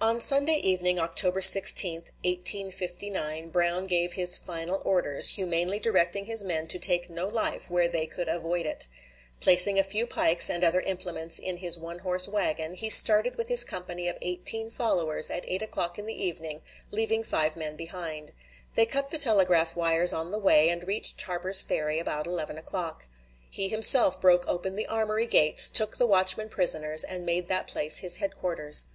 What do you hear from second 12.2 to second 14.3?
wagon, he started with his company of